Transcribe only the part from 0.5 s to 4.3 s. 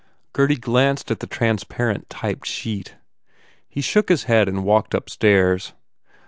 glanced at the transparent typed sheet. He shook his